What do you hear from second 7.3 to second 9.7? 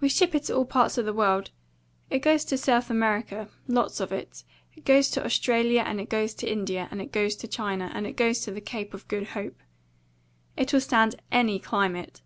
to China, and it goes to the Cape of Good Hope.